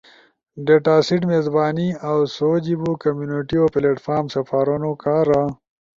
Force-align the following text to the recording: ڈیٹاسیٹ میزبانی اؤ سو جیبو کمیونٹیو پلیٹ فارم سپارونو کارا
ڈیٹاسیٹ 0.65 1.21
میزبانی 1.31 1.87
اؤ 2.09 2.19
سو 2.35 2.49
جیبو 2.63 2.91
کمیونٹیو 3.03 3.63
پلیٹ 3.73 3.97
فارم 4.05 4.25
سپارونو 4.35 4.91
کارا 5.03 5.41